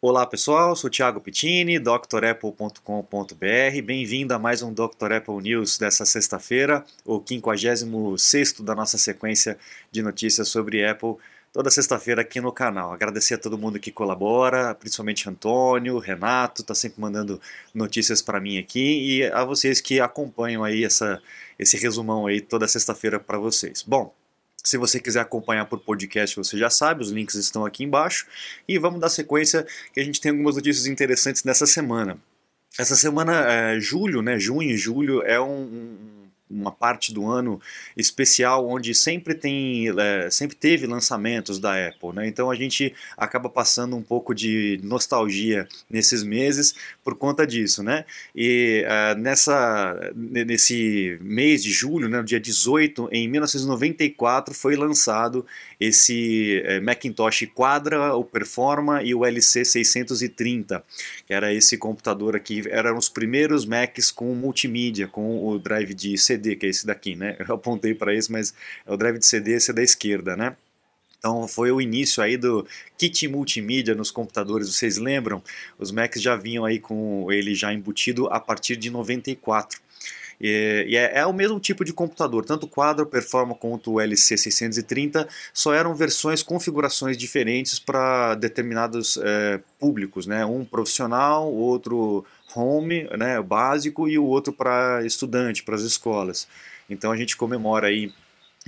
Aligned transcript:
Olá 0.00 0.24
pessoal, 0.24 0.76
sou 0.76 0.88
Thiago 0.88 1.20
Pittini, 1.20 1.76
drapple.com.br. 1.76 3.82
Bem-vindo 3.84 4.32
a 4.32 4.38
mais 4.38 4.62
um 4.62 4.72
Dr. 4.72 5.14
Apple 5.16 5.42
News 5.42 5.76
dessa 5.76 6.06
sexta-feira, 6.06 6.84
o 7.04 7.20
56 7.20 8.60
da 8.60 8.76
nossa 8.76 8.96
sequência 8.96 9.58
de 9.90 10.00
notícias 10.00 10.50
sobre 10.50 10.86
Apple, 10.86 11.16
toda 11.52 11.68
sexta-feira 11.68 12.20
aqui 12.20 12.40
no 12.40 12.52
canal. 12.52 12.92
Agradecer 12.92 13.34
a 13.34 13.38
todo 13.38 13.58
mundo 13.58 13.80
que 13.80 13.90
colabora, 13.90 14.72
principalmente 14.72 15.28
Antônio, 15.28 15.98
Renato, 15.98 16.62
tá 16.62 16.76
sempre 16.76 17.00
mandando 17.00 17.40
notícias 17.74 18.22
para 18.22 18.38
mim 18.38 18.56
aqui 18.56 19.18
e 19.18 19.24
a 19.24 19.44
vocês 19.44 19.80
que 19.80 19.98
acompanham 19.98 20.62
aí 20.62 20.84
essa, 20.84 21.20
esse 21.58 21.76
resumão 21.76 22.28
aí 22.28 22.40
toda 22.40 22.68
sexta-feira 22.68 23.18
para 23.18 23.36
vocês. 23.36 23.82
Bom, 23.82 24.14
se 24.62 24.76
você 24.76 25.00
quiser 25.00 25.20
acompanhar 25.20 25.66
por 25.66 25.78
podcast, 25.80 26.36
você 26.36 26.58
já 26.58 26.68
sabe, 26.68 27.02
os 27.02 27.10
links 27.10 27.34
estão 27.36 27.64
aqui 27.64 27.84
embaixo. 27.84 28.26
E 28.66 28.78
vamos 28.78 29.00
dar 29.00 29.08
sequência, 29.08 29.66
que 29.92 30.00
a 30.00 30.04
gente 30.04 30.20
tem 30.20 30.30
algumas 30.30 30.56
notícias 30.56 30.86
interessantes 30.86 31.44
nessa 31.44 31.66
semana. 31.66 32.18
Essa 32.78 32.96
semana, 32.96 33.32
é, 33.50 33.80
julho, 33.80 34.22
né, 34.22 34.38
junho 34.38 34.70
e 34.70 34.76
julho, 34.76 35.22
é 35.22 35.40
um, 35.40 36.17
uma 36.50 36.72
parte 36.72 37.12
do 37.12 37.26
ano 37.26 37.60
especial 37.96 38.68
onde 38.68 38.94
sempre 38.94 39.34
tem 39.34 39.86
é, 39.98 40.30
sempre 40.30 40.56
teve 40.56 40.86
lançamentos 40.86 41.58
da 41.58 41.88
Apple, 41.88 42.12
né? 42.14 42.26
Então 42.26 42.50
a 42.50 42.54
gente 42.54 42.94
acaba 43.16 43.48
passando 43.48 43.96
um 43.96 44.02
pouco 44.02 44.34
de 44.34 44.80
nostalgia 44.82 45.68
nesses 45.90 46.22
meses 46.22 46.74
por 47.04 47.14
conta 47.14 47.46
disso, 47.46 47.82
né? 47.82 48.04
E 48.34 48.84
uh, 48.86 49.18
nessa 49.18 50.12
nesse 50.14 51.18
mês 51.20 51.62
de 51.62 51.70
julho, 51.70 52.08
né, 52.08 52.18
no 52.18 52.24
dia 52.24 52.40
18, 52.40 53.08
em 53.12 53.28
1994 53.28 54.54
foi 54.54 54.76
lançado 54.76 55.44
esse 55.78 56.62
é, 56.64 56.80
Macintosh 56.80 57.46
Quadra, 57.54 58.14
o 58.14 58.24
Performa 58.24 59.02
e 59.02 59.14
o 59.14 59.24
LC 59.24 59.64
630, 59.64 60.82
que 61.26 61.32
era 61.32 61.52
esse 61.52 61.76
computador 61.76 62.34
aqui, 62.34 62.64
eram 62.68 62.96
os 62.96 63.08
primeiros 63.08 63.64
Macs 63.64 64.10
com 64.10 64.34
multimídia, 64.34 65.06
com 65.06 65.46
o 65.46 65.58
drive 65.58 65.94
de 65.94 66.16
CD 66.16 66.37
CD, 66.38 66.56
que 66.56 66.66
é 66.66 66.68
esse 66.68 66.86
daqui, 66.86 67.14
né? 67.14 67.36
Eu 67.46 67.56
apontei 67.56 67.94
para 67.94 68.14
esse, 68.14 68.30
mas 68.30 68.54
é 68.86 68.92
o 68.92 68.96
drive 68.96 69.18
de 69.18 69.26
CD, 69.26 69.52
esse 69.52 69.70
é 69.70 69.74
da 69.74 69.82
esquerda, 69.82 70.36
né? 70.36 70.56
Então 71.18 71.48
foi 71.48 71.72
o 71.72 71.80
início 71.80 72.22
aí 72.22 72.36
do 72.36 72.66
kit 72.96 73.26
multimídia 73.26 73.94
nos 73.94 74.10
computadores, 74.10 74.72
vocês 74.72 74.98
lembram? 74.98 75.42
Os 75.78 75.90
Macs 75.90 76.22
já 76.22 76.36
vinham 76.36 76.64
aí 76.64 76.78
com 76.78 77.30
ele 77.32 77.54
já 77.54 77.72
embutido 77.72 78.28
a 78.28 78.38
partir 78.38 78.76
de 78.76 78.88
94. 78.88 79.80
E, 80.40 80.86
e 80.88 80.96
é, 80.96 81.18
é, 81.18 81.26
o 81.26 81.32
mesmo 81.32 81.58
tipo 81.58 81.84
de 81.84 81.92
computador, 81.92 82.44
tanto 82.44 82.66
o 82.66 82.68
Quadro 82.68 83.04
Performa 83.04 83.56
quanto 83.56 83.94
o 83.94 83.96
LC630 83.96 85.26
só 85.52 85.74
eram 85.74 85.92
versões, 85.94 86.42
configurações 86.42 87.16
diferentes 87.16 87.80
para 87.80 88.36
determinados 88.36 89.18
é, 89.20 89.60
públicos, 89.80 90.26
né? 90.26 90.46
Um 90.46 90.64
profissional, 90.64 91.52
outro 91.52 92.24
home, 92.58 93.08
né, 93.16 93.40
básico, 93.40 94.08
e 94.08 94.18
o 94.18 94.24
outro 94.24 94.52
para 94.52 95.04
estudante, 95.04 95.62
para 95.62 95.74
as 95.74 95.82
escolas. 95.82 96.48
Então 96.88 97.12
a 97.12 97.16
gente 97.16 97.36
comemora 97.36 97.88
aí 97.88 98.12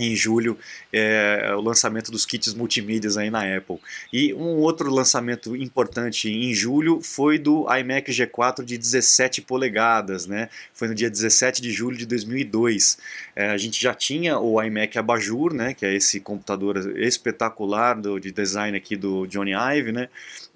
em 0.01 0.17
julho 0.17 0.59
é, 0.93 1.53
o 1.55 1.61
lançamento 1.61 2.11
dos 2.11 2.25
kits 2.25 2.55
multimídias 2.55 3.17
aí 3.17 3.31
na 3.31 3.57
Apple. 3.57 3.79
E 4.13 4.33
um 4.35 4.57
outro 4.57 4.91
lançamento 4.91 5.55
importante 5.55 6.29
em 6.31 6.55
julho 6.55 7.01
foi 7.03 7.39
do 7.39 7.67
iMac 7.73 8.11
G4 8.11 8.65
de 8.65 8.79
17 8.79 9.43
polegadas, 9.43 10.27
né? 10.27 10.49
Foi 10.73 10.89
no 10.89 10.95
dia 10.95 11.11
17 11.11 11.61
de 11.61 11.71
julho 11.71 11.97
de 11.97 12.07
2002. 12.07 12.99
É, 13.37 13.51
a 13.51 13.59
gente 13.59 13.81
já 13.81 13.95
tinha 13.95 14.39
o 14.39 14.61
iMac 14.63 14.99
Abajur, 14.99 15.53
né? 15.53 15.75
Que 15.75 15.85
é 15.85 15.95
esse 15.95 16.19
computador 16.21 16.79
espetacular 16.99 18.01
do, 18.01 18.19
de 18.19 18.33
design 18.33 18.77
aqui 18.77 18.97
do 18.97 19.27
Johnny 19.27 19.53
Ive, 19.53 19.93
né? 19.93 20.09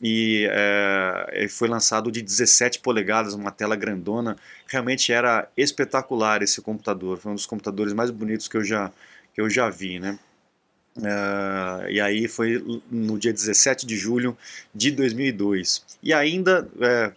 E 0.03 0.49
é, 0.51 1.47
foi 1.49 1.69
lançado 1.69 2.11
de 2.11 2.23
17 2.23 2.81
polegadas, 2.81 3.35
uma 3.35 3.51
tela 3.51 3.77
grandona. 3.77 4.37
Realmente 4.67 5.13
era 5.13 5.49
espetacular 5.57 6.43
esse 6.43 6.61
computador. 6.61 7.19
Foi 7.19 7.33
um 7.33 7.35
dos 7.35 7.47
computadores 7.47 7.93
mais 7.93 8.11
bonitos 8.11 8.49
que 8.49 8.57
eu 8.57 8.65
já 8.65 8.91
que 9.35 9.41
eu 9.41 9.51
já 9.51 9.69
vi, 9.69 9.99
né? 9.99 10.19
Uh, 10.97 11.91
e 11.91 12.01
aí 12.01 12.29
foi 12.29 12.83
no 12.89 13.19
dia 13.19 13.33
17 13.33 13.85
de 13.85 13.97
julho 13.97 14.37
de 14.73 14.93
2002. 14.93 15.85
E 16.01 16.13
ainda, 16.13 16.69
é, 16.81 17.13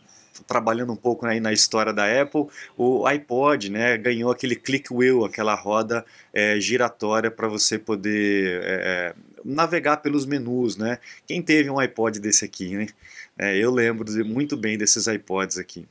trabalhando 0.48 0.94
um 0.94 0.96
pouco 0.96 1.28
aí 1.28 1.40
na 1.40 1.54
história 1.54 1.94
da 1.94 2.22
Apple, 2.22 2.48
o 2.76 3.06
iPod 3.06 3.70
né, 3.70 3.96
ganhou 3.98 4.32
aquele 4.32 4.56
click 4.56 4.92
wheel, 4.92 5.24
aquela 5.24 5.54
roda 5.54 6.04
é, 6.34 6.60
giratória 6.60 7.30
para 7.30 7.48
você 7.48 7.78
poder 7.78 8.64
é, 8.64 8.66
é, 8.66 9.16
navegar 9.46 9.98
pelos 9.98 10.26
menus. 10.26 10.76
Né? 10.76 10.98
Quem 11.28 11.42
teve 11.42 11.70
um 11.70 11.78
iPod 11.78 12.20
desse 12.20 12.46
aqui? 12.46 12.76
Né? 12.76 12.88
É, 13.38 13.58
eu 13.58 13.70
lembro 13.70 14.12
muito 14.26 14.58
bem 14.58 14.76
desses 14.76 15.06
iPods 15.06 15.60
aqui 15.60 15.88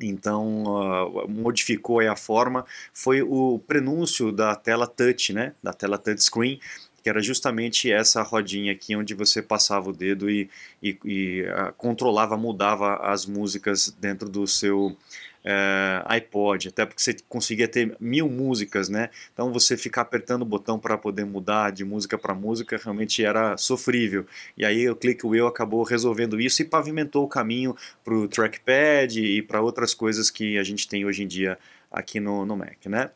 então 0.00 0.64
uh, 0.64 1.28
modificou 1.28 2.00
a 2.00 2.16
forma, 2.16 2.64
foi 2.92 3.22
o 3.22 3.58
prenúncio 3.66 4.32
da 4.32 4.54
tela 4.54 4.86
touch, 4.86 5.32
né, 5.32 5.54
da 5.62 5.72
tela 5.72 5.98
touchscreen, 5.98 6.60
que 7.02 7.08
era 7.08 7.20
justamente 7.20 7.90
essa 7.90 8.22
rodinha 8.22 8.72
aqui 8.72 8.94
onde 8.94 9.12
você 9.12 9.42
passava 9.42 9.90
o 9.90 9.92
dedo 9.92 10.30
e, 10.30 10.48
e, 10.82 10.96
e 11.04 11.42
uh, 11.42 11.72
controlava, 11.76 12.36
mudava 12.36 12.96
as 12.96 13.26
músicas 13.26 13.94
dentro 14.00 14.28
do 14.28 14.46
seu 14.46 14.96
é, 15.44 16.02
iPod, 16.06 16.68
até 16.68 16.86
porque 16.86 17.02
você 17.02 17.16
conseguia 17.28 17.66
ter 17.66 17.96
mil 18.00 18.28
músicas, 18.28 18.88
né? 18.88 19.10
Então 19.32 19.52
você 19.52 19.76
ficar 19.76 20.02
apertando 20.02 20.42
o 20.42 20.46
botão 20.46 20.78
para 20.78 20.96
poder 20.96 21.24
mudar 21.24 21.70
de 21.70 21.84
música 21.84 22.16
para 22.16 22.34
música 22.34 22.80
realmente 22.82 23.24
era 23.24 23.56
sofrível. 23.56 24.26
E 24.56 24.64
aí 24.64 24.88
o 24.88 24.96
Click 24.96 25.26
Wheel 25.26 25.46
acabou 25.46 25.82
resolvendo 25.82 26.40
isso 26.40 26.62
e 26.62 26.64
pavimentou 26.64 27.24
o 27.24 27.28
caminho 27.28 27.76
para 28.04 28.14
o 28.14 28.28
trackpad 28.28 29.20
e 29.20 29.42
para 29.42 29.60
outras 29.60 29.94
coisas 29.94 30.30
que 30.30 30.58
a 30.58 30.62
gente 30.62 30.88
tem 30.88 31.04
hoje 31.04 31.22
em 31.22 31.26
dia 31.26 31.58
aqui 31.90 32.20
no, 32.20 32.46
no 32.46 32.56
Mac, 32.56 32.86
né? 32.86 33.10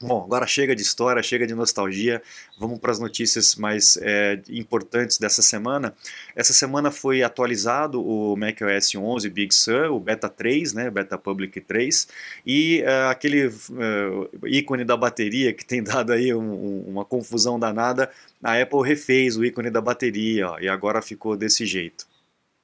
Bom, 0.00 0.24
agora 0.24 0.46
chega 0.46 0.74
de 0.74 0.82
história, 0.82 1.22
chega 1.22 1.46
de 1.46 1.54
nostalgia, 1.54 2.20
vamos 2.58 2.78
para 2.80 2.90
as 2.90 2.98
notícias 2.98 3.54
mais 3.54 3.96
é, 4.02 4.40
importantes 4.50 5.18
dessa 5.18 5.40
semana. 5.40 5.94
Essa 6.34 6.52
semana 6.52 6.90
foi 6.90 7.22
atualizado 7.22 8.04
o 8.04 8.36
macOS 8.36 8.94
11 8.94 9.30
Big 9.30 9.54
Sur, 9.54 9.92
o 9.92 10.00
Beta 10.00 10.28
3, 10.28 10.72
né, 10.72 10.90
Beta 10.90 11.16
Public 11.16 11.60
3, 11.60 12.08
e 12.44 12.82
é, 12.84 13.04
aquele 13.04 13.46
é, 13.46 14.48
ícone 14.48 14.84
da 14.84 14.96
bateria 14.96 15.52
que 15.52 15.64
tem 15.64 15.82
dado 15.84 16.12
aí 16.12 16.34
um, 16.34 16.80
uma 16.86 17.04
confusão 17.04 17.58
danada, 17.58 18.10
a 18.42 18.60
Apple 18.60 18.82
refez 18.82 19.36
o 19.36 19.44
ícone 19.44 19.70
da 19.70 19.80
bateria 19.80 20.50
ó, 20.50 20.58
e 20.58 20.68
agora 20.68 21.00
ficou 21.00 21.36
desse 21.36 21.64
jeito. 21.64 22.13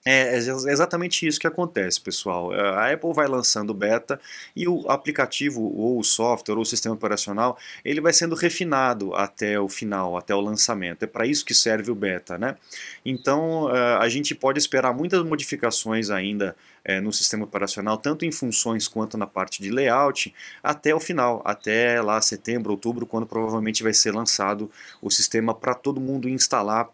É, 0.02 0.34
é 0.34 0.36
exatamente 0.38 1.26
isso 1.26 1.38
que 1.38 1.46
acontece, 1.46 2.00
pessoal. 2.00 2.54
É, 2.54 2.60
a 2.60 2.92
Apple 2.94 3.12
vai 3.12 3.28
lançando 3.28 3.74
beta 3.74 4.18
e 4.56 4.66
o 4.66 4.88
aplicativo 4.88 5.60
ou 5.62 5.98
o 5.98 6.04
software 6.04 6.54
ou 6.54 6.62
o 6.62 6.64
sistema 6.64 6.94
operacional 6.94 7.58
ele 7.84 8.00
vai 8.00 8.12
sendo 8.12 8.34
refinado 8.34 9.14
até 9.14 9.60
o 9.60 9.68
final, 9.68 10.16
até 10.16 10.34
o 10.34 10.40
lançamento. 10.40 11.02
É 11.02 11.06
para 11.06 11.26
isso 11.26 11.44
que 11.44 11.52
serve 11.52 11.90
o 11.90 11.94
beta, 11.94 12.38
né? 12.38 12.56
Então 13.04 13.74
é, 13.74 13.96
a 13.96 14.08
gente 14.08 14.34
pode 14.34 14.58
esperar 14.58 14.94
muitas 14.94 15.22
modificações 15.22 16.10
ainda 16.10 16.56
no 17.02 17.12
sistema 17.12 17.44
operacional, 17.44 17.98
tanto 17.98 18.24
em 18.24 18.32
funções 18.32 18.88
quanto 18.88 19.18
na 19.18 19.26
parte 19.26 19.62
de 19.62 19.70
layout, 19.70 20.34
até 20.62 20.94
o 20.94 20.98
final, 20.98 21.42
até 21.44 22.00
lá 22.00 22.18
setembro, 22.22 22.72
outubro, 22.72 23.04
quando 23.04 23.26
provavelmente 23.26 23.82
vai 23.82 23.92
ser 23.92 24.14
lançado 24.14 24.70
o 25.02 25.10
sistema 25.10 25.54
para 25.54 25.74
todo 25.74 26.00
mundo 26.00 26.26
instalar 26.26 26.88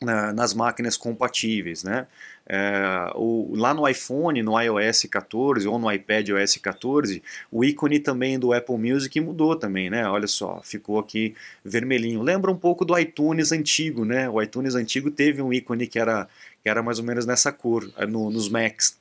nas 0.00 0.54
máquinas 0.54 0.96
compatíveis, 0.96 1.82
né? 1.82 2.06
É, 2.46 3.10
o, 3.14 3.52
lá 3.56 3.74
no 3.74 3.86
iPhone, 3.86 4.42
no 4.42 4.58
iOS 4.60 5.02
14 5.10 5.66
ou 5.66 5.78
no 5.78 5.90
iPad 5.90 6.30
OS 6.30 6.56
14, 6.56 7.22
o 7.50 7.64
ícone 7.64 7.98
também 7.98 8.38
do 8.38 8.52
Apple 8.52 8.78
Music 8.78 9.20
mudou 9.20 9.56
também, 9.56 9.90
né? 9.90 10.08
Olha 10.08 10.26
só, 10.26 10.60
ficou 10.62 10.98
aqui 10.98 11.34
vermelhinho. 11.64 12.22
Lembra 12.22 12.50
um 12.50 12.56
pouco 12.56 12.84
do 12.84 12.96
iTunes 12.98 13.50
antigo, 13.50 14.04
né? 14.04 14.28
O 14.30 14.40
iTunes 14.40 14.74
antigo 14.74 15.10
teve 15.10 15.42
um 15.42 15.52
ícone 15.52 15.86
que 15.86 15.98
era, 15.98 16.28
que 16.62 16.68
era 16.68 16.82
mais 16.82 16.98
ou 16.98 17.04
menos 17.04 17.26
nessa 17.26 17.52
cor 17.52 17.90
é, 17.96 18.06
no, 18.06 18.30
nos 18.30 18.48
Macs. 18.48 18.98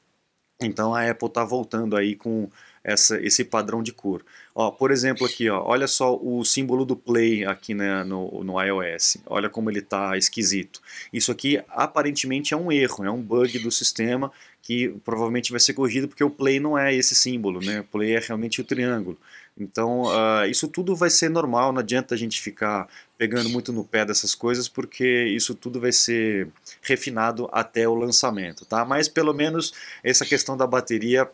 Então 0.59 0.95
a 0.95 1.09
Apple 1.09 1.27
está 1.27 1.44
voltando 1.44 1.95
aí 1.95 2.15
com 2.15 2.49
essa, 2.87 3.19
esse 3.21 3.43
padrão 3.43 3.83
de 3.83 3.91
cor. 3.91 4.23
Ó, 4.55 4.71
por 4.71 4.91
exemplo 4.91 5.27
aqui, 5.27 5.49
ó, 5.49 5.61
olha 5.61 5.87
só 5.87 6.15
o 6.15 6.43
símbolo 6.45 6.85
do 6.85 6.95
play 6.95 7.43
aqui 7.43 7.73
né, 7.73 8.01
no, 8.05 8.41
no 8.45 8.61
iOS. 8.61 9.17
Olha 9.25 9.49
como 9.49 9.69
ele 9.69 9.79
está 9.79 10.17
esquisito. 10.17 10.81
Isso 11.11 11.29
aqui 11.29 11.61
aparentemente 11.67 12.53
é 12.53 12.57
um 12.57 12.71
erro, 12.71 13.03
é 13.03 13.11
um 13.11 13.21
bug 13.21 13.59
do 13.59 13.69
sistema 13.69 14.31
que 14.61 14.89
provavelmente 15.03 15.51
vai 15.51 15.59
ser 15.59 15.73
corrigido 15.73 16.07
porque 16.07 16.23
o 16.23 16.29
play 16.29 16.61
não 16.61 16.77
é 16.77 16.95
esse 16.95 17.13
símbolo, 17.13 17.59
né? 17.59 17.81
O 17.81 17.83
play 17.83 18.15
é 18.15 18.19
realmente 18.19 18.61
o 18.61 18.63
triângulo. 18.63 19.17
Então, 19.59 20.03
uh, 20.03 20.45
isso 20.49 20.67
tudo 20.67 20.95
vai 20.95 21.09
ser 21.09 21.29
normal, 21.29 21.73
não 21.73 21.79
adianta 21.79 22.15
a 22.15 22.17
gente 22.17 22.39
ficar 22.39 22.87
pegando 23.17 23.49
muito 23.49 23.73
no 23.73 23.83
pé 23.83 24.05
dessas 24.05 24.35
coisas, 24.35 24.69
porque 24.69 25.25
isso 25.25 25.55
tudo 25.55 25.79
vai 25.79 25.91
ser 25.91 26.47
refinado 26.81 27.49
até 27.51 27.87
o 27.87 27.95
lançamento, 27.95 28.65
tá? 28.65 28.85
Mas 28.85 29.09
pelo 29.09 29.33
menos 29.33 29.73
essa 30.03 30.25
questão 30.25 30.55
da 30.55 30.67
bateria 30.67 31.27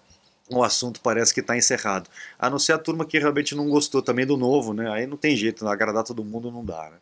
o 0.60 0.64
assunto 0.64 1.02
parece 1.02 1.34
que 1.34 1.40
está 1.40 1.56
encerrado. 1.58 2.10
A 2.38 2.50
não 2.50 2.60
ser 2.60 2.74
a 2.74 2.78
turma 2.78 3.06
que 3.06 3.20
realmente 3.20 3.56
não 3.56 3.70
gostou 3.70 4.02
também 4.02 4.26
do 4.26 4.38
novo, 4.38 4.74
né? 4.74 4.90
Aí 4.92 5.08
não 5.08 5.18
tem 5.18 5.36
jeito, 5.36 5.68
agradar 5.68 6.04
todo 6.04 6.24
mundo 6.24 6.52
não 6.52 6.64
dá, 6.64 6.90
né? 6.90 6.98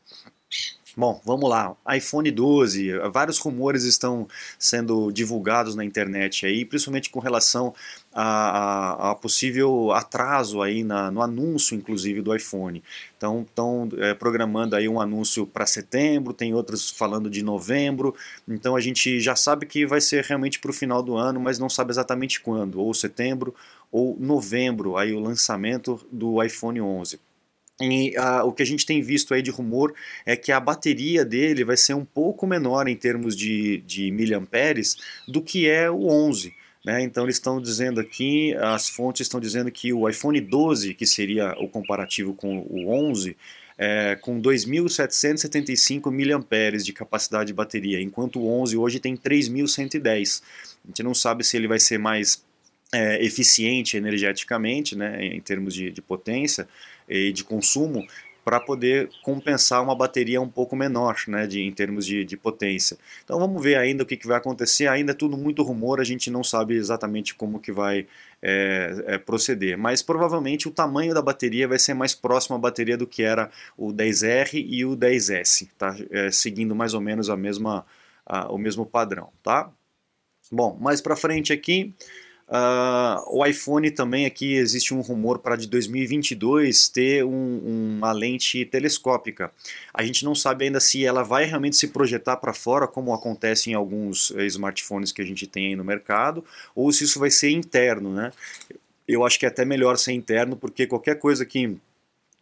Bom, 0.96 1.22
vamos 1.24 1.50
lá. 1.50 1.74
iPhone 1.96 2.30
12, 2.30 2.92
vários 3.14 3.40
rumores 3.40 3.86
estão 3.86 4.28
sendo 4.60 5.10
divulgados 5.10 5.74
na 5.74 5.86
internet 5.86 6.46
aí, 6.46 6.66
principalmente 6.66 7.10
com 7.10 7.22
relação 7.22 7.74
a, 8.14 8.24
a, 8.24 9.12
a 9.12 9.16
possível 9.16 9.94
atraso 9.94 10.62
aí 10.62 10.84
na, 10.84 11.10
no 11.10 11.22
anúncio, 11.22 11.78
inclusive, 11.78 12.22
do 12.22 12.36
iPhone. 12.36 12.84
Então, 13.16 13.44
estão 13.48 13.88
é, 14.00 14.14
programando 14.14 14.76
aí 14.76 14.90
um 14.90 15.00
anúncio 15.00 15.48
para 15.48 15.66
setembro, 15.66 16.34
tem 16.34 16.54
outros 16.54 16.90
falando 16.90 17.30
de 17.30 17.42
novembro. 17.42 18.14
Então, 18.46 18.76
a 18.76 18.82
gente 18.82 19.22
já 19.22 19.36
sabe 19.36 19.66
que 19.66 19.86
vai 19.86 20.02
ser 20.02 20.26
realmente 20.26 20.60
para 20.60 20.72
o 20.72 20.74
final 20.74 21.02
do 21.02 21.16
ano, 21.16 21.40
mas 21.40 21.58
não 21.58 21.70
sabe 21.70 21.92
exatamente 21.92 22.42
quando, 22.42 22.82
ou 22.82 22.94
setembro 22.94 23.56
ou 23.90 24.18
novembro, 24.20 24.98
aí 24.98 25.14
o 25.14 25.20
lançamento 25.20 26.06
do 26.12 26.44
iPhone 26.44 26.82
11. 26.82 27.31
E 27.84 28.18
uh, 28.18 28.46
o 28.46 28.52
que 28.52 28.64
a 28.64 28.66
gente 28.66 28.86
tem 28.86 29.02
visto 29.02 29.34
aí 29.34 29.42
de 29.42 29.52
rumor 29.52 29.94
é 30.26 30.36
que 30.36 30.52
a 30.52 30.60
bateria 30.60 31.24
dele 31.24 31.64
vai 31.64 31.78
ser 31.78 31.94
um 31.94 32.06
pouco 32.06 32.46
menor 32.46 32.88
em 32.88 32.96
termos 32.96 33.36
de, 33.36 33.78
de 33.80 34.12
miliamperes 34.12 34.98
do 35.28 35.42
que 35.42 35.70
é 35.70 35.90
o 35.90 36.08
11. 36.08 36.54
Né? 36.86 37.04
Então 37.04 37.24
eles 37.24 37.36
estão 37.36 37.62
dizendo 37.62 38.00
aqui, 38.00 38.56
as 38.56 38.90
fontes 38.90 39.22
estão 39.22 39.40
dizendo 39.40 39.72
que 39.72 39.94
o 39.94 40.10
iPhone 40.10 40.40
12, 40.42 40.94
que 40.96 41.06
seria 41.06 41.54
o 41.60 41.68
comparativo 41.68 42.34
com 42.34 42.60
o 42.60 42.90
11, 42.90 43.38
é, 43.78 44.16
com 44.16 44.42
2.775 44.42 46.12
miliamperes 46.12 46.86
de 46.86 46.94
capacidade 46.94 47.48
de 47.48 47.54
bateria, 47.54 48.02
enquanto 48.02 48.40
o 48.40 48.48
11 48.62 48.78
hoje 48.78 49.00
tem 49.00 49.16
3.110. 49.16 50.42
A 50.84 50.88
gente 50.88 51.04
não 51.04 51.14
sabe 51.14 51.44
se 51.44 51.58
ele 51.58 51.68
vai 51.68 51.80
ser 51.80 51.98
mais 51.98 52.44
é, 52.94 53.24
eficiente 53.24 53.96
energeticamente, 53.96 54.96
né, 54.96 55.26
em 55.26 55.40
termos 55.40 55.74
de, 55.74 55.92
de 55.92 56.02
potência, 56.02 56.68
e 57.12 57.32
de 57.32 57.44
consumo 57.44 58.06
para 58.44 58.60
poder 58.60 59.10
compensar 59.22 59.84
uma 59.84 59.96
bateria 59.96 60.42
um 60.42 60.50
pouco 60.50 60.76
menor, 60.76 61.16
né, 61.28 61.46
de, 61.46 61.62
em 61.62 61.72
termos 61.72 62.06
de, 62.06 62.26
de 62.26 62.36
potência. 62.36 62.98
Então 63.24 63.40
vamos 63.40 63.62
ver 63.62 63.76
ainda 63.76 64.04
o 64.04 64.06
que, 64.06 64.18
que, 64.18 64.28
vai 64.28 64.38
acontecer, 64.38 64.88
ainda 64.88 65.12
é 65.12 65.16
tudo 65.16 65.38
muito 65.38 65.62
rumor, 65.62 66.00
a 66.00 66.04
gente 66.04 66.32
não 66.32 66.44
sabe 66.44 66.76
exatamente 66.76 67.36
como 67.36 67.60
que 67.60 67.72
vai 67.72 68.08
é, 68.42 69.04
é, 69.06 69.18
proceder, 69.18 69.78
mas 69.78 70.02
provavelmente 70.02 70.68
o 70.68 70.72
tamanho 70.72 71.14
da 71.14 71.22
bateria 71.22 71.68
vai 71.68 71.78
ser 71.78 71.94
mais 71.94 72.16
próximo 72.16 72.56
à 72.56 72.60
bateria 72.60 72.98
do 72.98 73.06
que 73.06 73.22
era 73.22 73.52
o 73.78 73.94
10R 73.94 74.66
e 74.68 74.84
o 74.86 74.98
10S, 74.98 75.70
tá? 75.78 75.96
É, 76.10 76.32
seguindo 76.32 76.76
mais 76.76 76.94
ou 76.94 77.02
menos 77.02 77.30
a 77.30 77.38
mesma, 77.38 77.86
a, 78.26 78.52
o 78.52 78.58
mesmo 78.58 78.86
padrão, 78.86 79.30
tá? 79.44 79.72
Bom, 80.52 80.78
mais 80.82 81.00
para 81.00 81.16
frente 81.16 81.54
aqui, 81.54 81.94
Uh, 82.52 83.24
o 83.28 83.46
iPhone 83.46 83.90
também 83.92 84.26
aqui 84.26 84.56
existe 84.56 84.94
um 84.94 85.00
rumor 85.00 85.40
para 85.40 85.56
de 85.56 85.70
2022 85.70 86.90
ter 86.90 87.24
um, 87.24 87.96
uma 87.98 88.12
lente 88.12 88.66
telescópica. 88.66 89.50
A 89.94 90.04
gente 90.04 90.26
não 90.26 90.36
sabe 90.36 90.66
ainda 90.66 90.82
se 90.82 91.06
ela 91.06 91.24
vai 91.24 91.46
realmente 91.46 91.78
se 91.78 91.88
projetar 91.88 92.36
para 92.36 92.54
fora, 92.54 92.90
como 92.90 93.14
acontece 93.14 93.72
em 93.72 93.74
alguns 93.74 94.34
eh, 94.36 94.46
smartphones 94.48 95.14
que 95.14 95.22
a 95.22 95.26
gente 95.26 95.48
tem 95.48 95.68
aí 95.68 95.76
no 95.78 95.86
mercado, 95.86 96.44
ou 96.76 96.92
se 96.92 97.06
isso 97.06 97.22
vai 97.22 97.32
ser 97.32 97.52
interno, 97.52 98.14
né? 98.14 98.34
Eu 99.08 99.26
acho 99.26 99.40
que 99.40 99.46
é 99.46 99.50
até 99.50 99.64
melhor 99.64 99.98
ser 99.98 100.12
interno, 100.12 100.58
porque 100.58 100.86
qualquer 100.86 101.20
coisa 101.20 101.46
que 101.46 101.78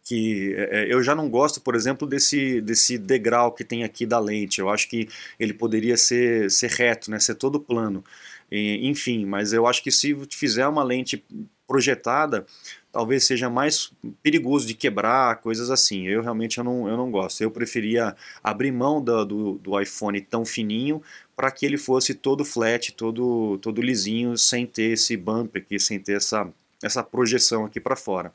que 0.04 0.54
é, 0.56 0.92
eu 0.92 1.02
já 1.02 1.14
não 1.14 1.28
gosto, 1.28 1.60
por 1.60 1.74
exemplo, 1.74 2.06
desse, 2.06 2.60
desse 2.60 2.98
degrau 2.98 3.52
que 3.52 3.64
tem 3.64 3.84
aqui 3.84 4.06
da 4.06 4.18
lente. 4.18 4.60
Eu 4.60 4.68
acho 4.68 4.88
que 4.88 5.08
ele 5.38 5.52
poderia 5.52 5.96
ser, 5.96 6.50
ser 6.50 6.70
reto, 6.70 7.10
né, 7.10 7.18
ser 7.18 7.34
todo 7.34 7.60
plano 7.60 8.04
enfim, 8.52 9.24
mas 9.24 9.52
eu 9.52 9.66
acho 9.66 9.82
que 9.82 9.90
se 9.92 10.16
fizer 10.30 10.66
uma 10.66 10.82
lente 10.82 11.24
projetada, 11.68 12.44
talvez 12.90 13.24
seja 13.24 13.48
mais 13.48 13.92
perigoso 14.22 14.66
de 14.66 14.74
quebrar, 14.74 15.36
coisas 15.36 15.70
assim. 15.70 16.08
Eu 16.08 16.20
realmente 16.20 16.58
eu 16.58 16.64
não, 16.64 16.88
eu 16.88 16.96
não 16.96 17.10
gosto. 17.12 17.40
Eu 17.40 17.50
preferia 17.50 18.16
abrir 18.42 18.72
mão 18.72 19.00
do, 19.00 19.24
do, 19.24 19.52
do 19.58 19.80
iPhone 19.80 20.20
tão 20.20 20.44
fininho 20.44 21.00
para 21.36 21.50
que 21.52 21.64
ele 21.64 21.78
fosse 21.78 22.12
todo 22.12 22.44
flat, 22.44 22.92
todo, 22.92 23.56
todo 23.58 23.80
lisinho, 23.80 24.36
sem 24.36 24.66
ter 24.66 24.92
esse 24.92 25.16
bump 25.16 25.56
aqui, 25.56 25.78
sem 25.78 26.00
ter 26.00 26.16
essa, 26.16 26.48
essa 26.82 27.04
projeção 27.04 27.64
aqui 27.64 27.78
para 27.78 27.94
fora. 27.94 28.32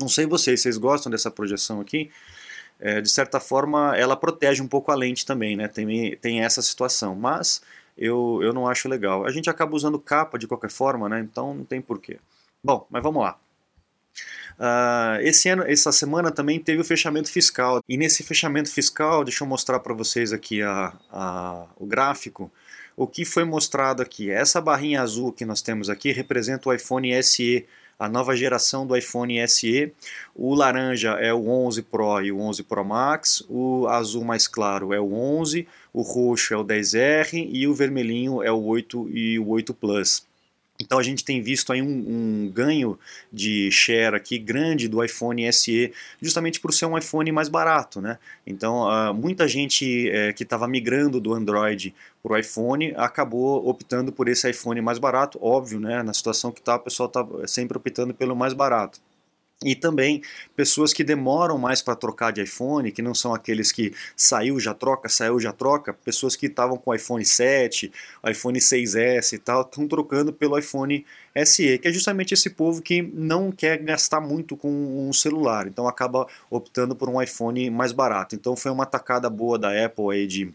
Não 0.00 0.08
sei 0.08 0.26
vocês, 0.26 0.60
vocês 0.60 0.76
gostam 0.76 1.10
dessa 1.10 1.30
projeção 1.30 1.80
aqui? 1.80 2.10
É, 2.80 3.00
de 3.00 3.10
certa 3.10 3.38
forma, 3.38 3.94
ela 3.96 4.16
protege 4.16 4.62
um 4.62 4.68
pouco 4.68 4.90
a 4.90 4.94
lente 4.94 5.26
também, 5.26 5.56
né? 5.56 5.68
Tem, 5.68 6.16
tem 6.16 6.42
essa 6.42 6.62
situação, 6.62 7.14
mas 7.14 7.60
eu, 7.96 8.40
eu 8.42 8.52
não 8.52 8.66
acho 8.66 8.88
legal. 8.88 9.26
A 9.26 9.30
gente 9.30 9.50
acaba 9.50 9.76
usando 9.76 9.98
capa 9.98 10.38
de 10.38 10.46
qualquer 10.46 10.70
forma, 10.70 11.08
né? 11.08 11.20
Então 11.20 11.54
não 11.54 11.64
tem 11.64 11.80
porquê. 11.80 12.18
Bom, 12.64 12.86
mas 12.90 13.02
vamos 13.02 13.22
lá. 13.22 13.38
Uh, 14.58 15.20
esse 15.22 15.48
ano, 15.48 15.62
essa 15.66 15.92
semana 15.92 16.30
também 16.30 16.58
teve 16.58 16.80
o 16.80 16.84
fechamento 16.84 17.30
fiscal. 17.30 17.82
E 17.88 17.96
nesse 17.96 18.22
fechamento 18.22 18.70
fiscal, 18.70 19.24
deixa 19.24 19.44
eu 19.44 19.48
mostrar 19.48 19.80
para 19.80 19.94
vocês 19.94 20.32
aqui 20.32 20.62
a, 20.62 20.92
a, 21.10 21.66
o 21.76 21.86
gráfico. 21.86 22.50
O 22.96 23.06
que 23.06 23.24
foi 23.24 23.44
mostrado 23.44 24.02
aqui? 24.02 24.30
Essa 24.30 24.60
barrinha 24.60 25.00
azul 25.00 25.32
que 25.32 25.44
nós 25.44 25.62
temos 25.62 25.88
aqui 25.88 26.12
representa 26.12 26.68
o 26.68 26.72
iPhone 26.72 27.22
SE 27.22 27.66
a 28.00 28.08
nova 28.08 28.34
geração 28.34 28.86
do 28.86 28.96
iPhone 28.96 29.46
SE. 29.46 29.92
O 30.34 30.54
laranja 30.54 31.10
é 31.20 31.34
o 31.34 31.46
11 31.46 31.82
Pro 31.82 32.22
e 32.22 32.32
o 32.32 32.40
11 32.40 32.62
Pro 32.62 32.82
Max, 32.82 33.44
o 33.46 33.86
azul 33.88 34.24
mais 34.24 34.48
claro 34.48 34.94
é 34.94 34.98
o 34.98 35.12
11, 35.12 35.68
o 35.92 36.00
roxo 36.00 36.54
é 36.54 36.56
o 36.56 36.64
10R 36.64 37.46
e 37.52 37.68
o 37.68 37.74
vermelhinho 37.74 38.42
é 38.42 38.50
o 38.50 38.64
8 38.64 39.10
e 39.10 39.38
o 39.38 39.48
8 39.48 39.74
Plus. 39.74 40.29
Então 40.80 40.98
a 40.98 41.02
gente 41.02 41.22
tem 41.22 41.42
visto 41.42 41.72
aí 41.72 41.82
um, 41.82 41.86
um, 41.86 42.50
ganho 42.52 42.98
de 43.30 43.70
share 43.70 44.16
aqui 44.16 44.38
grande 44.38 44.88
do 44.88 45.04
iPhone 45.04 45.52
SE, 45.52 45.92
justamente 46.20 46.58
por 46.58 46.72
ser 46.72 46.86
um 46.86 46.96
iPhone 46.96 47.30
mais 47.30 47.48
barato, 47.48 48.00
né? 48.00 48.18
Então 48.46 48.88
uh, 48.88 49.12
muita 49.12 49.46
gente 49.46 50.08
é, 50.08 50.32
que 50.32 50.42
estava 50.42 50.66
migrando 50.66 51.20
do 51.20 51.34
Android 51.34 51.94
para 52.22 52.32
o 52.32 52.36
iPhone 52.36 52.94
acabou 52.96 53.68
optando 53.68 54.10
por 54.10 54.26
esse 54.28 54.48
iPhone 54.48 54.80
mais 54.80 54.98
barato, 54.98 55.38
óbvio, 55.42 55.78
né? 55.78 56.02
Na 56.02 56.14
situação 56.14 56.50
que 56.50 56.60
está, 56.60 56.76
o 56.76 56.80
pessoal 56.80 57.08
está 57.08 57.26
sempre 57.46 57.76
optando 57.76 58.14
pelo 58.14 58.34
mais 58.34 58.54
barato. 58.54 59.00
E 59.62 59.74
também 59.74 60.22
pessoas 60.56 60.90
que 60.90 61.04
demoram 61.04 61.58
mais 61.58 61.82
para 61.82 61.94
trocar 61.94 62.32
de 62.32 62.42
iPhone, 62.42 62.90
que 62.90 63.02
não 63.02 63.14
são 63.14 63.34
aqueles 63.34 63.70
que 63.70 63.92
saiu 64.16 64.58
já 64.58 64.72
troca, 64.72 65.06
saiu 65.06 65.38
já 65.38 65.52
troca, 65.52 65.92
pessoas 65.92 66.34
que 66.34 66.46
estavam 66.46 66.78
com 66.78 66.94
iPhone 66.94 67.22
7, 67.22 67.92
iPhone 68.26 68.58
6S 68.58 69.34
e 69.34 69.38
tal, 69.38 69.60
estão 69.60 69.86
trocando 69.86 70.32
pelo 70.32 70.58
iPhone 70.58 71.04
SE, 71.44 71.78
que 71.78 71.88
é 71.88 71.92
justamente 71.92 72.32
esse 72.32 72.48
povo 72.48 72.80
que 72.80 73.02
não 73.02 73.52
quer 73.52 73.76
gastar 73.82 74.22
muito 74.22 74.56
com 74.56 74.70
um 75.06 75.12
celular, 75.12 75.66
então 75.66 75.86
acaba 75.86 76.26
optando 76.48 76.96
por 76.96 77.10
um 77.10 77.20
iPhone 77.20 77.68
mais 77.68 77.92
barato. 77.92 78.34
Então 78.34 78.56
foi 78.56 78.70
uma 78.70 78.86
tacada 78.86 79.28
boa 79.28 79.58
da 79.58 79.84
Apple 79.84 80.10
aí 80.10 80.26
de 80.26 80.54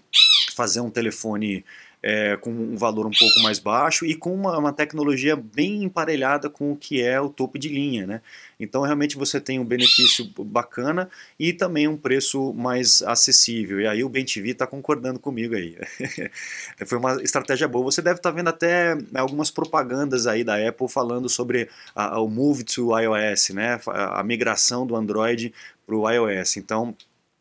fazer 0.55 0.79
um 0.79 0.89
telefone 0.89 1.63
é, 2.07 2.37
com 2.37 2.51
um 2.51 2.77
valor 2.77 3.07
um 3.07 3.11
pouco 3.11 3.39
mais 3.41 3.57
baixo 3.57 4.05
e 4.05 4.13
com 4.13 4.31
uma, 4.31 4.55
uma, 4.59 4.71
tecnologia 4.71 5.35
bem 5.35 5.83
emparelhada 5.83 6.47
com 6.51 6.71
o 6.71 6.75
que 6.75 7.01
é 7.01 7.19
o 7.19 7.29
topo 7.29 7.57
de 7.57 7.67
linha. 7.67 8.05
Né? 8.05 8.21
Então, 8.59 8.83
realmente, 8.83 9.17
você 9.17 9.41
tem 9.41 9.59
um 9.59 9.65
benefício 9.65 10.29
bacana 10.37 11.09
e 11.39 11.51
também 11.51 11.87
um 11.87 11.97
preço 11.97 12.53
mais 12.53 13.01
acessível. 13.01 13.81
E 13.81 13.87
aí 13.87 14.03
o 14.03 14.09
BenTV 14.09 14.51
está 14.51 14.67
concordando 14.67 15.19
comigo 15.19 15.55
aí. 15.55 15.75
Foi 16.85 16.99
uma 16.99 17.23
estratégia 17.23 17.67
boa. 17.67 17.85
Você 17.85 18.03
deve 18.03 18.19
estar 18.19 18.29
tá 18.29 18.35
vendo 18.35 18.49
até 18.49 18.95
algumas 19.15 19.49
propagandas 19.49 20.27
aí 20.27 20.43
da 20.43 20.57
Apple 20.57 20.87
falando 20.87 21.27
sobre 21.27 21.67
a, 21.95 22.21
o 22.21 22.29
Move 22.29 22.63
to 22.65 22.91
iOS, 22.99 23.49
né? 23.49 23.79
a 23.87 24.21
migração 24.21 24.85
do 24.85 24.95
Android 24.95 25.51
para 25.87 25.95
o 25.95 26.07
iOS. 26.07 26.57
Então, 26.57 26.95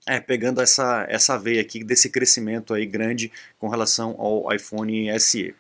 é, 0.07 0.21
pegando 0.21 0.61
essa, 0.61 1.07
essa 1.09 1.39
veia 1.39 1.61
aqui 1.61 1.83
desse 1.83 2.09
crescimento 2.11 2.75
aí 2.75 2.87
grande 2.87 3.33
com 3.59 3.69
relação 3.69 4.15
ao 4.19 4.53
iPhone 4.55 5.09
SE. 5.21 5.55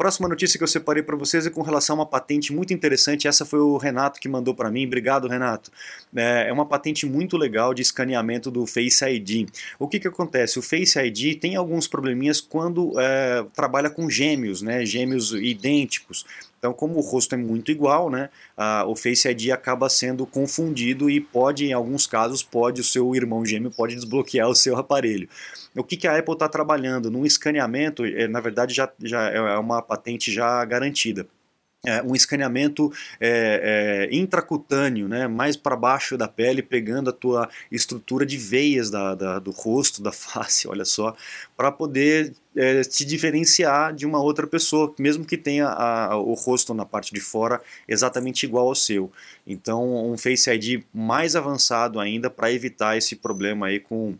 Próxima 0.00 0.26
notícia 0.30 0.56
que 0.56 0.64
eu 0.64 0.68
separei 0.68 1.02
para 1.02 1.14
vocês 1.14 1.46
é 1.46 1.50
com 1.50 1.60
relação 1.60 1.96
a 1.96 1.98
uma 1.98 2.06
patente 2.06 2.54
muito 2.54 2.72
interessante. 2.72 3.28
Essa 3.28 3.44
foi 3.44 3.60
o 3.60 3.76
Renato 3.76 4.18
que 4.18 4.30
mandou 4.30 4.54
para 4.54 4.70
mim. 4.70 4.86
Obrigado, 4.86 5.28
Renato. 5.28 5.70
É, 6.16 6.48
é 6.48 6.52
uma 6.54 6.64
patente 6.64 7.04
muito 7.04 7.36
legal 7.36 7.74
de 7.74 7.82
escaneamento 7.82 8.50
do 8.50 8.66
Face 8.66 9.04
ID. 9.04 9.50
O 9.78 9.86
que, 9.86 10.00
que 10.00 10.08
acontece? 10.08 10.58
O 10.58 10.62
Face 10.62 10.98
ID 10.98 11.38
tem 11.38 11.54
alguns 11.54 11.86
probleminhas 11.86 12.40
quando 12.40 12.98
é, 12.98 13.44
trabalha 13.52 13.90
com 13.90 14.08
gêmeos, 14.08 14.62
né? 14.62 14.86
gêmeos 14.86 15.32
idênticos. 15.32 16.24
Então, 16.60 16.74
como 16.74 16.98
o 16.98 17.00
rosto 17.00 17.34
é 17.34 17.38
muito 17.38 17.72
igual, 17.72 18.10
né, 18.10 18.28
a, 18.54 18.84
o 18.86 18.94
Face 18.94 19.26
ID 19.26 19.50
acaba 19.50 19.88
sendo 19.88 20.26
confundido 20.26 21.08
e 21.08 21.18
pode, 21.18 21.64
em 21.64 21.72
alguns 21.72 22.06
casos, 22.06 22.42
pode 22.42 22.82
o 22.82 22.84
seu 22.84 23.14
irmão 23.16 23.44
gêmeo 23.44 23.70
pode 23.70 23.94
desbloquear 23.94 24.46
o 24.46 24.54
seu 24.54 24.76
aparelho. 24.76 25.26
O 25.74 25.82
que, 25.82 25.96
que 25.96 26.06
a 26.06 26.18
Apple 26.18 26.34
está 26.34 26.48
trabalhando? 26.48 27.10
Num 27.10 27.24
escaneamento, 27.24 28.04
é, 28.04 28.28
na 28.28 28.40
verdade, 28.40 28.74
já, 28.74 28.92
já 29.02 29.30
é 29.30 29.58
uma 29.58 29.80
patente 29.80 30.30
já 30.30 30.62
garantida 30.66 31.26
é, 31.86 32.02
um 32.02 32.14
escaneamento 32.14 32.92
é, 33.18 34.08
é, 34.10 34.16
intracutâneo, 34.16 35.08
né, 35.08 35.26
mais 35.26 35.56
para 35.56 35.74
baixo 35.76 36.16
da 36.16 36.28
pele, 36.28 36.62
pegando 36.62 37.10
a 37.10 37.12
tua 37.12 37.48
estrutura 37.70 38.26
de 38.26 38.36
veias 38.36 38.90
da, 38.90 39.14
da 39.14 39.38
do 39.38 39.50
rosto, 39.50 40.02
da 40.02 40.12
face, 40.12 40.68
olha 40.68 40.84
só, 40.84 41.16
para 41.56 41.72
poder 41.72 42.34
é, 42.56 42.82
te 42.82 43.04
diferenciar 43.04 43.94
de 43.94 44.06
uma 44.06 44.20
outra 44.20 44.46
pessoa, 44.46 44.92
mesmo 44.98 45.24
que 45.24 45.36
tenha 45.36 45.68
a, 45.68 46.16
o 46.16 46.34
rosto 46.34 46.74
na 46.74 46.84
parte 46.84 47.12
de 47.12 47.20
fora 47.20 47.60
exatamente 47.86 48.44
igual 48.44 48.68
ao 48.68 48.74
seu. 48.74 49.10
Então, 49.46 50.10
um 50.10 50.16
Face 50.18 50.50
ID 50.50 50.82
mais 50.92 51.36
avançado 51.36 52.00
ainda 52.00 52.28
para 52.28 52.52
evitar 52.52 52.96
esse 52.96 53.16
problema 53.16 53.66
aí 53.66 53.80
com 53.80 54.16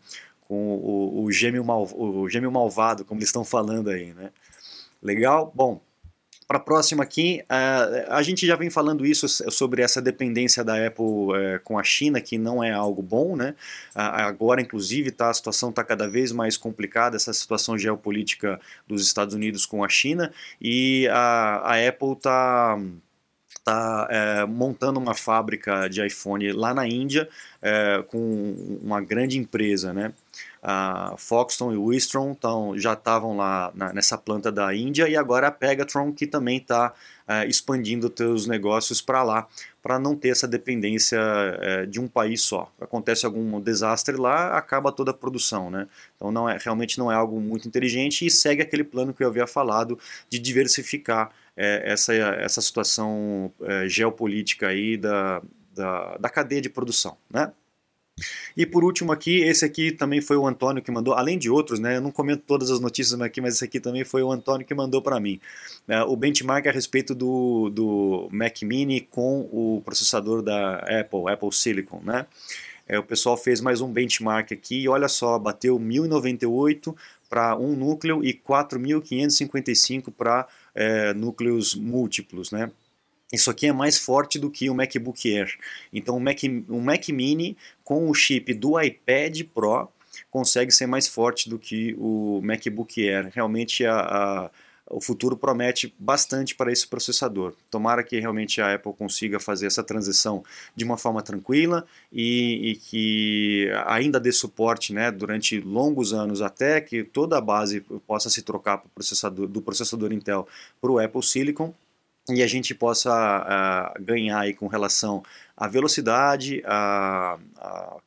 com 0.50 0.74
o, 0.74 1.22
o, 1.22 1.30
gêmeo 1.30 1.64
mal, 1.64 1.88
o 1.94 2.28
gêmeo 2.28 2.50
malvado, 2.50 3.04
como 3.04 3.20
eles 3.20 3.28
estão 3.28 3.44
falando 3.44 3.88
aí, 3.88 4.12
né? 4.12 4.32
Legal? 5.00 5.52
Bom, 5.54 5.80
para 6.50 6.58
a 6.58 6.60
próxima 6.60 7.04
aqui, 7.04 7.44
uh, 7.44 8.12
a 8.12 8.24
gente 8.24 8.44
já 8.44 8.56
vem 8.56 8.68
falando 8.68 9.06
isso 9.06 9.28
sobre 9.52 9.82
essa 9.82 10.02
dependência 10.02 10.64
da 10.64 10.84
Apple 10.84 11.04
uh, 11.04 11.60
com 11.62 11.78
a 11.78 11.84
China, 11.84 12.20
que 12.20 12.36
não 12.36 12.60
é 12.60 12.72
algo 12.72 13.00
bom, 13.00 13.36
né? 13.36 13.54
Agora, 13.94 14.60
inclusive, 14.60 15.12
tá, 15.12 15.30
a 15.30 15.32
situação 15.34 15.70
está 15.70 15.84
cada 15.84 16.08
vez 16.08 16.32
mais 16.32 16.56
complicada, 16.56 17.14
essa 17.14 17.32
situação 17.32 17.78
geopolítica 17.78 18.60
dos 18.88 19.00
Estados 19.00 19.32
Unidos 19.32 19.64
com 19.64 19.84
a 19.84 19.88
China, 19.88 20.32
e 20.60 21.06
a, 21.12 21.60
a 21.62 21.88
Apple 21.88 22.14
está 22.14 22.76
está 23.60 24.08
é, 24.10 24.46
montando 24.46 24.98
uma 24.98 25.14
fábrica 25.14 25.86
de 25.88 26.04
iPhone 26.04 26.50
lá 26.52 26.74
na 26.74 26.86
Índia 26.86 27.28
é, 27.62 28.02
com 28.08 28.78
uma 28.82 29.00
grande 29.00 29.38
empresa, 29.38 29.92
né? 29.92 30.12
A 30.62 31.14
Foxton 31.16 31.72
e 31.72 31.76
o 31.76 31.86
Wistron 31.86 32.34
tão, 32.34 32.78
já 32.78 32.92
estavam 32.92 33.36
lá 33.36 33.72
na, 33.74 33.92
nessa 33.94 34.18
planta 34.18 34.52
da 34.52 34.74
Índia 34.74 35.08
e 35.08 35.16
agora 35.16 35.48
a 35.48 35.50
Pegatron 35.50 36.12
que 36.12 36.26
também 36.26 36.58
está 36.58 36.92
é, 37.26 37.46
expandindo 37.46 38.12
seus 38.14 38.46
negócios 38.46 39.00
para 39.00 39.22
lá, 39.22 39.46
para 39.82 39.98
não 39.98 40.14
ter 40.14 40.28
essa 40.28 40.46
dependência 40.46 41.18
é, 41.60 41.86
de 41.86 41.98
um 41.98 42.06
país 42.06 42.42
só. 42.42 42.70
Acontece 42.80 43.24
algum 43.24 43.58
desastre 43.60 44.16
lá, 44.16 44.58
acaba 44.58 44.92
toda 44.92 45.12
a 45.12 45.14
produção, 45.14 45.70
né? 45.70 45.86
Então 46.16 46.30
não 46.30 46.48
é, 46.48 46.58
realmente 46.60 46.98
não 46.98 47.10
é 47.10 47.14
algo 47.14 47.40
muito 47.40 47.66
inteligente 47.66 48.26
e 48.26 48.30
segue 48.30 48.60
aquele 48.60 48.84
plano 48.84 49.14
que 49.14 49.24
eu 49.24 49.28
havia 49.28 49.46
falado 49.46 49.98
de 50.28 50.38
diversificar 50.38 51.30
é, 51.56 51.92
essa, 51.92 52.14
essa 52.14 52.60
situação 52.60 53.52
geopolítica 53.86 54.68
aí 54.68 54.96
da, 54.96 55.40
da, 55.74 56.16
da, 56.18 56.28
cadeia 56.28 56.60
de 56.60 56.68
produção, 56.68 57.16
né? 57.30 57.52
E 58.56 58.66
por 58.66 58.84
último 58.84 59.12
aqui, 59.12 59.40
esse 59.40 59.64
aqui 59.64 59.92
também 59.92 60.20
foi 60.20 60.36
o 60.36 60.46
Antônio 60.46 60.82
que 60.82 60.90
mandou, 60.90 61.14
além 61.14 61.38
de 61.38 61.50
outros, 61.50 61.78
né? 61.78 61.96
Eu 61.96 62.00
não 62.00 62.10
comento 62.10 62.42
todas 62.46 62.70
as 62.70 62.80
notícias 62.80 63.20
aqui, 63.20 63.40
mas 63.40 63.54
esse 63.54 63.64
aqui 63.64 63.80
também 63.80 64.04
foi 64.04 64.22
o 64.22 64.30
Antônio 64.30 64.66
que 64.66 64.74
mandou 64.74 65.02
para 65.02 65.18
mim. 65.20 65.40
É, 65.88 66.02
o 66.02 66.16
benchmark 66.16 66.66
a 66.66 66.72
respeito 66.72 67.14
do, 67.14 67.70
do 67.70 68.28
Mac 68.32 68.62
Mini 68.62 69.00
com 69.00 69.48
o 69.52 69.82
processador 69.84 70.42
da 70.42 70.76
Apple, 70.78 71.28
Apple 71.28 71.52
Silicon, 71.52 72.00
né? 72.04 72.26
É, 72.86 72.98
o 72.98 73.04
pessoal 73.04 73.36
fez 73.36 73.60
mais 73.60 73.80
um 73.80 73.92
benchmark 73.92 74.52
aqui 74.52 74.80
e 74.80 74.88
olha 74.88 75.06
só, 75.06 75.38
bateu 75.38 75.78
1098 75.78 76.96
para 77.28 77.56
um 77.56 77.76
núcleo 77.76 78.24
e 78.24 78.34
4.555 78.34 80.12
para 80.12 80.48
é, 80.74 81.14
núcleos 81.14 81.76
múltiplos, 81.76 82.50
né? 82.50 82.68
Isso 83.32 83.50
aqui 83.50 83.66
é 83.66 83.72
mais 83.72 83.98
forte 83.98 84.38
do 84.38 84.50
que 84.50 84.68
o 84.68 84.74
MacBook 84.74 85.32
Air. 85.32 85.56
Então 85.92 86.16
o 86.16 86.20
Mac, 86.20 86.38
o 86.68 86.80
Mac 86.80 87.08
Mini 87.08 87.56
com 87.84 88.08
o 88.08 88.14
chip 88.14 88.52
do 88.54 88.80
iPad 88.80 89.42
Pro 89.54 89.88
consegue 90.30 90.72
ser 90.72 90.86
mais 90.86 91.06
forte 91.06 91.48
do 91.48 91.58
que 91.58 91.94
o 91.98 92.40
MacBook 92.42 93.08
Air. 93.08 93.30
Realmente 93.32 93.86
a, 93.86 94.00
a 94.00 94.50
o 94.90 95.00
futuro 95.00 95.36
promete 95.36 95.94
bastante 95.96 96.54
para 96.54 96.72
esse 96.72 96.86
processador. 96.86 97.54
Tomara 97.70 98.02
que 98.02 98.18
realmente 98.18 98.60
a 98.60 98.74
Apple 98.74 98.92
consiga 98.92 99.38
fazer 99.38 99.68
essa 99.68 99.84
transição 99.84 100.42
de 100.74 100.84
uma 100.84 100.96
forma 100.96 101.22
tranquila 101.22 101.86
e, 102.12 102.72
e 102.72 102.76
que 102.76 103.70
ainda 103.86 104.18
dê 104.18 104.32
suporte 104.32 104.92
né, 104.92 105.12
durante 105.12 105.60
longos 105.60 106.12
anos 106.12 106.42
até 106.42 106.80
que 106.80 107.04
toda 107.04 107.38
a 107.38 107.40
base 107.40 107.82
possa 108.04 108.28
se 108.28 108.42
trocar 108.42 108.82
processador, 108.92 109.46
do 109.46 109.62
processador 109.62 110.12
Intel 110.12 110.48
para 110.80 110.90
o 110.90 110.98
Apple 110.98 111.22
Silicon 111.22 111.72
e 112.34 112.42
a 112.42 112.46
gente 112.46 112.74
possa 112.74 113.10
uh, 113.96 114.02
ganhar 114.02 114.40
aí 114.40 114.54
com 114.54 114.66
relação 114.66 115.22
à 115.56 115.68
velocidade, 115.68 116.62
à, 116.64 117.38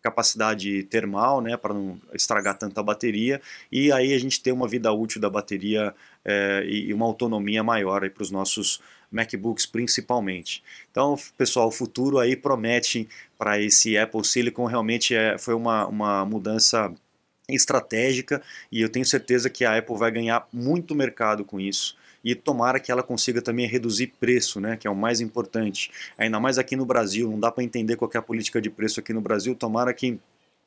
capacidade 0.02 0.84
termal, 0.84 1.42
né, 1.42 1.56
para 1.56 1.74
não 1.74 2.00
estragar 2.14 2.58
tanta 2.58 2.82
bateria, 2.82 3.40
e 3.72 3.92
aí 3.92 4.14
a 4.14 4.20
gente 4.20 4.42
ter 4.42 4.52
uma 4.52 4.68
vida 4.68 4.92
útil 4.92 5.22
da 5.22 5.30
bateria 5.30 5.94
uh, 6.26 6.64
e 6.66 6.94
uma 6.94 7.06
autonomia 7.06 7.64
maior 7.64 8.10
para 8.10 8.24
os 8.24 8.32
nossos 8.32 8.82
MacBooks 9.12 9.68
principalmente. 9.68 10.64
Então, 10.90 11.16
pessoal, 11.38 11.68
o 11.68 11.72
futuro 11.72 12.18
aí 12.20 12.36
promete 12.36 13.08
para 13.38 13.60
esse 13.62 13.98
Apple 13.98 14.26
Silicon, 14.26 14.66
realmente 14.66 15.14
é, 15.14 15.38
foi 15.38 15.54
uma, 15.54 15.86
uma 15.86 16.26
mudança 16.26 16.92
estratégica 17.48 18.42
e 18.72 18.82
eu 18.82 18.90
tenho 18.90 19.06
certeza 19.06 19.50
que 19.50 19.64
a 19.66 19.78
Apple 19.78 19.98
vai 19.98 20.10
ganhar 20.12 20.48
muito 20.52 20.96
mercado 20.96 21.46
com 21.46 21.60
isso 21.60 21.96
e 22.24 22.34
tomara 22.36 22.80
que 22.80 22.92
ela 22.92 23.04
consiga 23.04 23.42
também 23.42 23.68
reduzir 23.68 24.14
preço, 24.20 24.60
né, 24.62 24.78
que 24.78 24.88
é 24.88 24.92
o 24.92 24.96
mais 24.96 25.20
importante. 25.20 25.92
Ainda 26.18 26.40
mais 26.40 26.58
aqui 26.58 26.76
no 26.76 26.86
Brasil, 26.86 27.30
não 27.30 27.40
dá 27.40 27.52
para 27.52 27.64
entender 27.64 27.96
qualquer 27.96 28.22
política 28.22 28.62
de 28.62 28.70
preço 28.70 29.00
aqui 29.00 29.12
no 29.12 29.22
Brasil, 29.22 29.54
tomara 29.56 29.94
que 29.94 30.20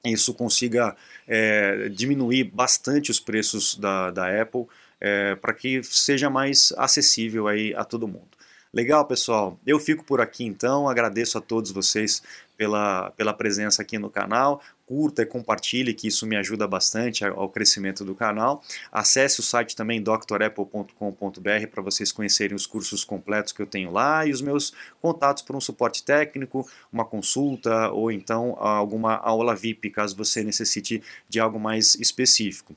isso 0.05 0.35
consiga 0.35 0.95
é, 1.27 1.89
diminuir 1.89 2.45
bastante 2.45 3.11
os 3.11 3.19
preços 3.19 3.77
da, 3.77 4.11
da 4.11 4.43
Apple 4.43 4.67
é, 5.01 5.35
para 5.35 5.53
que 5.53 5.83
seja 5.83 6.31
mais 6.31 6.73
acessível 6.77 7.49
aí 7.49 7.75
a 7.75 7.85
todo 7.85 8.07
mundo. 8.07 8.36
Legal, 8.77 9.07
pessoal? 9.07 9.59
Eu 9.67 9.81
fico 9.81 10.05
por 10.05 10.21
aqui 10.21 10.45
então, 10.45 10.87
agradeço 10.87 11.39
a 11.39 11.41
todos 11.41 11.71
vocês 11.71 12.23
pela, 12.59 13.11
pela 13.13 13.33
presença 13.33 13.81
aqui 13.81 13.99
no 13.99 14.11
canal. 14.11 14.61
Curta 14.85 15.23
e 15.23 15.27
compartilhe, 15.27 15.95
que 15.95 16.09
isso 16.09 16.27
me 16.27 16.37
ajuda 16.37 16.69
bastante 16.69 17.25
ao 17.25 17.49
crescimento 17.49 18.05
do 18.05 18.15
canal. 18.15 18.63
Acesse 18.93 19.41
o 19.41 19.43
site 19.43 19.75
também 19.75 20.03
drapple.com.br 20.03 21.67
para 21.71 21.83
vocês 21.83 22.13
conhecerem 22.13 22.55
os 22.55 22.67
cursos 22.67 23.03
completos 23.03 23.51
que 23.51 23.63
eu 23.63 23.67
tenho 23.67 23.91
lá 23.91 24.27
e 24.27 24.31
os 24.31 24.43
meus 24.43 24.75
contatos 25.01 25.43
para 25.43 25.57
um 25.57 25.61
suporte 25.61 26.05
técnico, 26.05 26.69
uma 26.93 27.07
consulta 27.07 27.89
ou 27.93 28.13
então 28.13 28.59
alguma 28.59 29.15
aula 29.15 29.55
VIP, 29.55 29.89
caso 29.89 30.15
você 30.15 30.45
necessite 30.45 31.03
de 31.27 31.41
algo 31.41 31.59
mais 31.59 31.95
específico. 31.95 32.77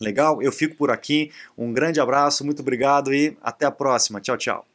Legal? 0.00 0.40
Eu 0.40 0.50
fico 0.50 0.74
por 0.74 0.90
aqui. 0.90 1.30
Um 1.56 1.70
grande 1.70 2.00
abraço, 2.00 2.46
muito 2.46 2.62
obrigado 2.62 3.12
e 3.12 3.36
até 3.42 3.66
a 3.66 3.70
próxima. 3.70 4.22
Tchau, 4.22 4.38
tchau. 4.38 4.73